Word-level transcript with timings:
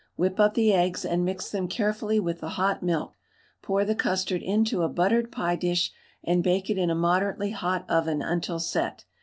Whip 0.15 0.39
up 0.39 0.55
the 0.55 0.73
eggs, 0.73 1.05
and 1.05 1.23
mix 1.23 1.51
them 1.51 1.67
carefully 1.67 2.19
with 2.19 2.39
the 2.39 2.49
hot 2.49 2.81
milk. 2.81 3.13
Pour 3.61 3.85
the 3.85 3.93
custard 3.93 4.41
into 4.41 4.81
a 4.81 4.89
buttered 4.89 5.31
pie 5.31 5.55
dish, 5.55 5.91
and 6.23 6.41
bake 6.43 6.71
it 6.71 6.77
in 6.79 6.89
a 6.89 6.95
moderately 6.95 7.51
hot 7.51 7.85
oven 7.87 8.19
until 8.19 8.57
set. 8.57 9.05